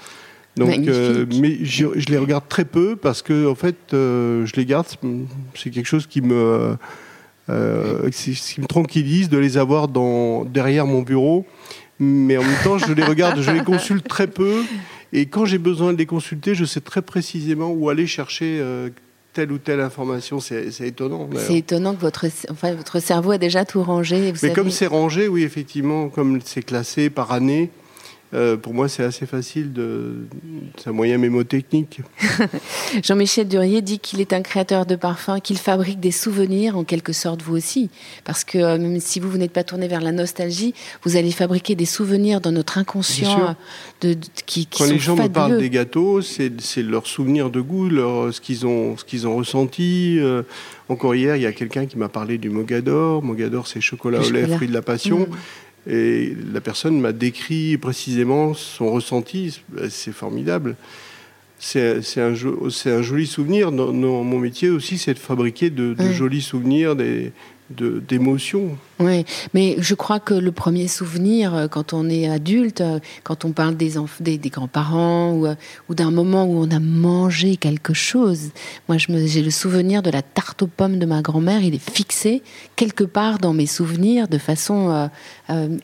[0.57, 4.87] Donc, mais je, je, les regarde très peu parce que en fait, je les garde.
[5.55, 6.79] C'est quelque chose qui me,
[7.49, 11.45] qui me tranquillise de les avoir dans, derrière mon bureau.
[11.99, 14.63] Mais en même temps, je les regarde, je les consulte très peu.
[15.13, 18.91] Et quand j'ai besoin de les consulter, je sais très précisément où aller chercher euh,
[19.33, 20.41] telle ou telle information.
[20.41, 21.29] C'est étonnant.
[21.37, 24.33] C'est étonnant que votre, enfin, votre cerveau a déjà tout rangé.
[24.43, 27.71] Mais comme c'est rangé, oui, effectivement, comme c'est classé par année,
[28.37, 30.27] euh, pour moi, c'est assez facile de.
[30.77, 32.01] C'est un moyen mémotechnique.
[33.03, 37.15] Jean-Michel Durier dit qu'il est un créateur de parfums, qu'il fabrique des souvenirs, en quelque
[37.15, 37.89] sorte, vous aussi.
[38.25, 41.31] Parce que euh, même si vous, vous n'êtes pas tourné vers la nostalgie, vous allez
[41.31, 43.57] fabriquer des souvenirs dans notre inconscient
[44.03, 47.89] de, qui, qui, Quand les gens me parlent des gâteaux, c'est leur souvenir de goût,
[47.89, 50.19] leur, ce qu'ils ont, ce ont ressenti.
[50.19, 50.43] Euh,
[50.89, 53.23] encore hier, il y a quelqu'un qui m'a parlé du Mogador.
[53.23, 55.21] Mogador, c'est chocolat au lait, fruit de la passion.
[55.21, 55.37] Mm.
[55.89, 59.61] Et la personne m'a décrit précisément son ressenti.
[59.89, 60.77] C'est formidable.
[61.59, 63.71] c'est un, un, joli souvenir.
[63.73, 67.33] Dans, mon métier aussi, c'est de fabriquer de, jolis souvenirs, des,
[67.71, 68.79] d'émotions.
[69.01, 73.45] Oui, mais je crois que le premier souvenir, euh, quand on est adulte, euh, quand
[73.45, 75.55] on parle des, des, des grands-parents ou, euh,
[75.89, 78.51] ou d'un moment où on a mangé quelque chose,
[78.89, 82.43] moi j'ai le souvenir de la tarte aux pommes de ma grand-mère, il est fixé
[82.77, 85.11] quelque part dans mes souvenirs de façon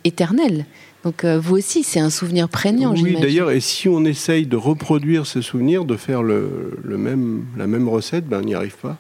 [0.04, 0.66] éternelle.
[1.04, 2.94] Donc vous aussi, c'est un souvenir prégnant.
[2.94, 7.44] Oui, d'ailleurs, et si on essaye de reproduire ce souvenir, de faire le, le même,
[7.56, 8.98] la même recette, ben, on n'y arrive pas.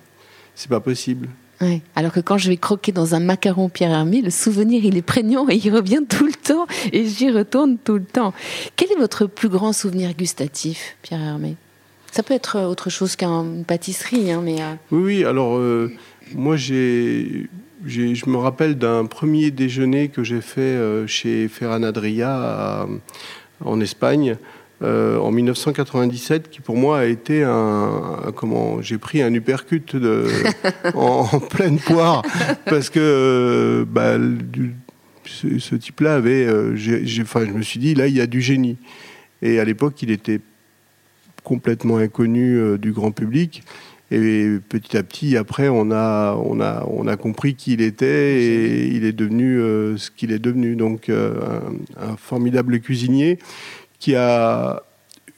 [0.54, 1.28] C'est pas possible.
[1.94, 5.02] Alors que quand je vais croquer dans un macaron Pierre Hermé, le souvenir il est
[5.02, 8.32] prégnant et il revient tout le temps et j'y retourne tout le temps.
[8.76, 11.56] Quel est votre plus grand souvenir gustatif, Pierre Hermé
[12.10, 14.60] Ça peut être autre chose qu'une pâtisserie, hein, mais.
[14.60, 15.24] Euh, oui, oui.
[15.24, 15.92] Alors euh,
[16.34, 17.48] moi j'ai,
[17.86, 22.86] je me rappelle d'un premier déjeuner que j'ai fait euh, chez Ferran Adria
[23.64, 24.36] en Espagne.
[24.82, 30.26] Euh, en 1997 qui pour moi a été un, comment j'ai pris un uppercut de,
[30.94, 32.22] en, pleine poire
[32.64, 34.16] parce que euh, bah,
[35.24, 36.74] ce, type-là avait euh,
[37.20, 38.76] enfin, je me suis dit là il y a du génie.
[39.40, 40.40] Et à l'époque il était
[41.44, 43.62] complètement inconnu du grand public.
[44.10, 48.42] Et petit à petit, après, on a, on a, on a compris qui il était
[48.42, 49.56] et il est devenu
[49.96, 50.76] ce qu'il est devenu.
[50.76, 53.38] Donc, un, formidable cuisinier
[54.02, 54.82] qui a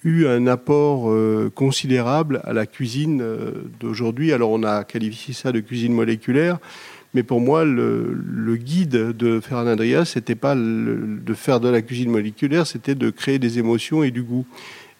[0.04, 4.32] eu un apport euh, considérable à la cuisine euh, d'aujourd'hui.
[4.32, 6.56] Alors on a qualifié ça de cuisine moléculaire,
[7.12, 12.08] mais pour moi le, guide de Ferran Adrià, c'était pas de faire de la cuisine
[12.08, 14.46] moléculaire, c'était de créer des émotions et du goût.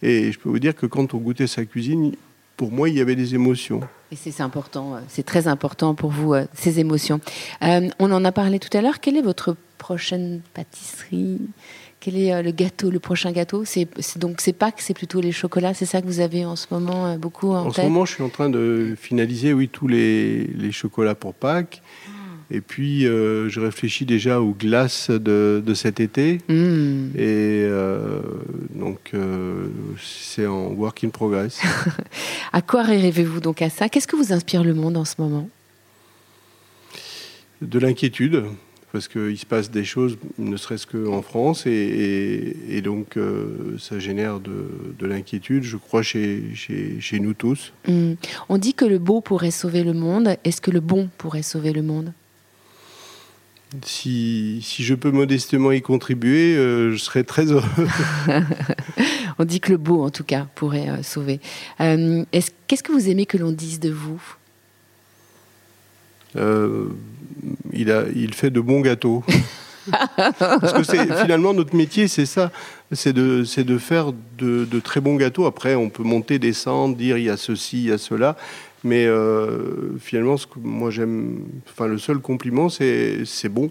[0.03, 2.13] Et je peux vous dire que quand on goûtait sa cuisine,
[2.59, 3.81] pour moi, il y avait des émotions.
[4.13, 7.19] Et c'est important, euh, c'est très important pour vous, ces émotions.
[7.63, 9.01] on en a parlé tout à l'heure.
[9.01, 11.41] Quelle est votre prochaine pâtisserie?
[12.05, 13.65] Quel est euh, le gâteau, le prochain gâteau?
[13.65, 13.89] C'est
[14.19, 17.07] donc c'est Pâques, c'est plutôt les chocolats, c'est ça que vous avez en ce moment
[17.07, 17.79] euh, beaucoup en, en tête?
[17.79, 21.33] En ce moment, je suis en train de finaliser, oui, tous les, les chocolats pour
[21.33, 21.81] Pâques.
[22.07, 22.11] Ah.
[22.51, 26.41] Et puis, euh, je réfléchis déjà aux glaces de, de cet été.
[26.51, 27.09] Hmm.
[27.17, 27.67] Et
[28.75, 29.13] donc,
[29.99, 31.59] c'est en work in progress.
[32.53, 33.89] à quoi rêvez-vous donc à ça?
[33.89, 35.49] Qu'est-ce que vous inspire le monde en ce moment?
[37.63, 38.45] De l'inquiétude
[38.95, 44.39] parce qu'il se passe des choses, ne serait-ce qu'en France, et, donc euh, ça génère
[44.39, 47.73] de, l'inquiétude, je crois, chez, chez, nous tous.
[47.89, 48.13] Hmm.
[48.49, 50.37] On dit que le beau pourrait sauver le monde.
[50.45, 52.13] Est-ce que le bon pourrait sauver le monde?
[53.83, 57.89] Si, si, je peux modestement y contribuer, euh, je serais très heureux.
[59.41, 61.41] On dit que le beau, en tout cas, pourrait euh, sauver.
[61.79, 64.23] Qu'est-ce que vous aimez que l'on dise de vous?
[67.73, 69.23] Il, a, il fait de bons gâteaux.
[70.39, 72.51] Parce que finalement notre métier, c'est ça,
[72.93, 75.47] c'est de, de faire de, très bons gâteaux.
[75.47, 78.37] Après, on peut monter, descendre, dire il y a ceci, il y a cela.
[78.83, 81.39] Mais euh, finalement, ce que moi j'aime,
[81.71, 83.71] enfin le seul compliment, c'est bon.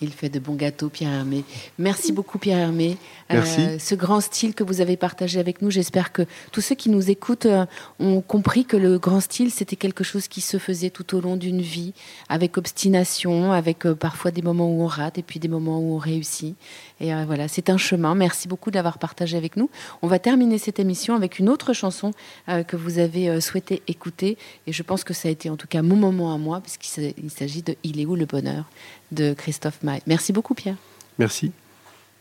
[0.00, 1.44] Il fait de bons gâteaux, Pierre Hermé.
[1.76, 2.96] Merci beaucoup, Pierre Hermé.
[3.30, 3.60] Merci.
[3.60, 6.88] Euh, ce grand style que vous avez partagé avec nous, j'espère que tous ceux qui
[6.88, 7.66] nous écoutent euh,
[7.98, 11.36] ont compris que le grand style, c'était quelque chose qui se faisait tout au long
[11.36, 11.94] d'une vie,
[12.28, 15.96] avec obstination, avec euh, parfois des moments où on rate et puis des moments où
[15.96, 16.54] on réussit.
[17.00, 18.16] Et voilà, c'est un chemin.
[18.16, 19.70] Merci beaucoup d'avoir partagé avec nous.
[20.02, 22.10] On va terminer cette émission avec une autre chanson
[22.48, 24.36] que vous avez souhaité écouter.
[24.66, 27.30] Et je pense que ça a été en tout cas mon moment à moi, puisqu'il
[27.30, 28.64] s'agit de Il est où le bonheur?
[29.12, 30.02] De Christophe Maé.
[30.06, 30.76] Merci beaucoup, Pierre.
[31.18, 31.52] Merci.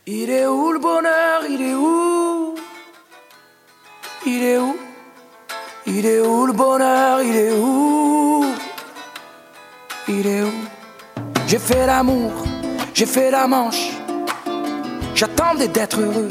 [0.06, 1.44] Il est où le bonheur?
[1.50, 2.56] Il est où?
[4.26, 4.76] Il est où?
[5.86, 7.22] Il est où le bonheur?
[7.22, 8.46] Il est où?
[10.08, 10.52] Il est où?
[11.48, 12.32] J'ai fait l'amour,
[12.94, 13.92] j'ai fait la manche.
[15.16, 16.30] J'attendais d'être heureux.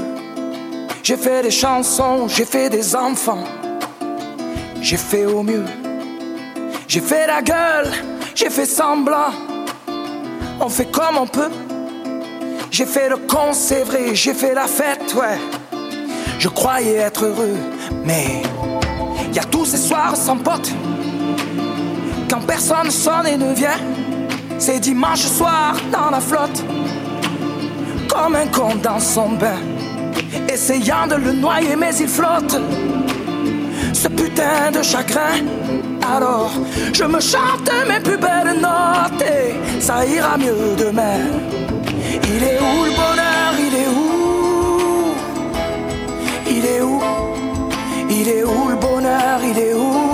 [1.02, 3.44] J'ai fait des chansons, j'ai fait des enfants.
[4.82, 5.64] J'ai fait au mieux.
[6.88, 7.90] J'ai fait la gueule,
[8.34, 9.32] j'ai fait semblant.
[10.60, 11.50] On fait comme on peut.
[12.70, 15.38] J'ai fait le con, c'est vrai, j'ai fait la fête, ouais.
[16.38, 17.56] Je croyais être heureux,
[18.04, 18.42] mais
[19.32, 20.70] y a tous ces soirs sans pote.
[22.28, 23.78] Quand personne sonne et ne vient,
[24.58, 26.64] c'est dimanche soir dans la flotte.
[28.08, 29.58] Comme un con dans son bain,
[30.48, 32.58] essayant de le noyer, mais il flotte.
[34.14, 35.44] Putain de chagrin.
[36.14, 36.52] Alors,
[36.92, 41.20] je me chante mes plus belles notes et ça ira mieux demain.
[42.22, 43.52] Il est où le bonheur?
[43.58, 45.14] Il est où?
[46.48, 47.00] Il est où?
[48.08, 49.40] Il est où le bonheur?
[49.42, 50.05] Il est où?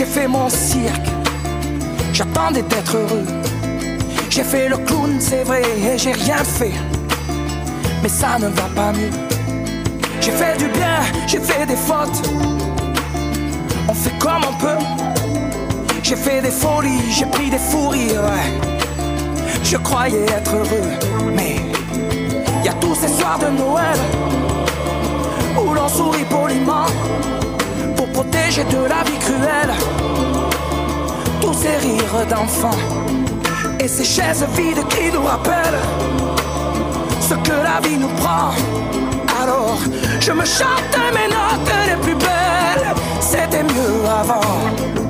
[0.00, 1.10] J'ai fait mon cirque.
[2.14, 3.26] J'attendais d'être heureux.
[4.30, 6.72] J'ai fait le clown, c'est vrai, et j'ai rien fait.
[8.02, 9.10] Mais ça ne va pas mieux.
[10.22, 12.22] J'ai fait du bien, j'ai fait des fautes.
[13.88, 14.82] On fait comme on peut.
[16.02, 17.92] J'ai fait des folies, j'ai pris des fous.
[19.62, 20.90] Je croyais être heureux,
[21.36, 21.56] mais
[22.64, 23.98] y a tous ces soirs de Noël
[25.62, 26.86] où l'on sourit poliment
[27.96, 29.09] pour protéger de la vie
[31.40, 32.78] tous ces rires d'enfants
[33.78, 35.80] et ces chaises vides qui nous rappellent
[37.20, 38.50] ce que la vie nous prend.
[39.42, 39.78] Alors
[40.20, 45.09] je me chante mes notes les plus belles, c'était mieux avant.